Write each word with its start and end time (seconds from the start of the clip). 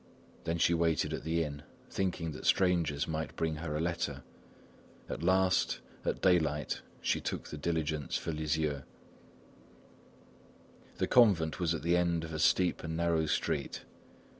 Then 0.45 0.57
she 0.57 0.73
waited 0.73 1.13
at 1.13 1.23
the 1.23 1.43
inn, 1.43 1.61
thinking 1.91 2.31
that 2.31 2.47
strangers 2.47 3.07
might 3.07 3.35
bring 3.35 3.57
her 3.57 3.75
a 3.75 3.79
letter. 3.79 4.23
At 5.07 5.21
last, 5.21 5.79
at 6.03 6.23
daylight 6.23 6.81
she 7.03 7.21
took 7.21 7.49
the 7.49 7.57
diligence 7.59 8.17
for 8.17 8.31
Lisieux. 8.31 8.81
The 10.97 11.05
convent 11.07 11.59
was 11.59 11.75
at 11.75 11.83
the 11.83 11.97
end 11.97 12.23
of 12.23 12.33
a 12.33 12.39
steep 12.39 12.83
and 12.83 12.97
narrow 12.97 13.27
street. 13.27 13.83